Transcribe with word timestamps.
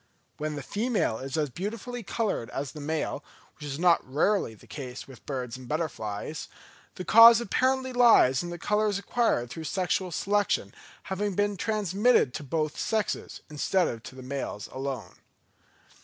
When 0.37 0.55
the 0.55 0.63
female 0.63 1.19
is 1.19 1.37
as 1.37 1.51
beautifully 1.51 2.01
coloured 2.01 2.49
as 2.49 2.71
the 2.71 2.81
male, 2.81 3.23
which 3.53 3.65
is 3.65 3.77
not 3.77 4.01
rarely 4.11 4.55
the 4.55 4.65
case 4.65 5.07
with 5.07 5.23
birds 5.27 5.57
and 5.57 5.67
butterflies, 5.67 6.47
the 6.95 7.05
cause 7.05 7.39
apparently 7.39 7.93
lies 7.93 8.41
in 8.41 8.49
the 8.49 8.57
colours 8.57 8.97
acquired 8.97 9.51
through 9.51 9.65
sexual 9.65 10.11
selection 10.11 10.73
having 11.03 11.35
been 11.35 11.55
transmitted 11.55 12.33
to 12.33 12.43
both 12.43 12.79
sexes, 12.79 13.41
instead 13.47 13.87
of 13.87 14.01
to 14.01 14.15
the 14.15 14.23
males 14.23 14.67
alone. 14.71 15.17